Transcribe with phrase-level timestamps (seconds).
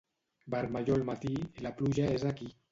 [0.53, 1.35] Vermellor al matí,
[1.69, 2.53] la pluja és aquí.